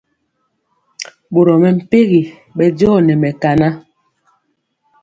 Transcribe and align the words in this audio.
Boro 1.33 1.53
mɛmpegi 1.61 2.21
bɛndiɔ 2.57 2.93
nɛ 3.05 3.13
mɛkanan. 3.21 3.75